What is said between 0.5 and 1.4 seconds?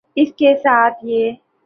ساتھ یہ